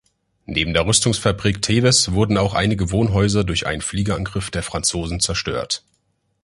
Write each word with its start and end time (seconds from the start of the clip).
Neben 0.47 0.73
der 0.73 0.87
Rüstungsfabrik 0.87 1.61
Teves 1.61 2.11
wurden 2.13 2.39
auch 2.39 2.55
einige 2.55 2.89
Wohnhäuser 2.89 3.43
durch 3.43 3.67
einen 3.67 3.81
Fliegerangriff 3.83 4.49
der 4.49 4.63
Franzosen 4.63 5.19
zerstört. 5.19 5.83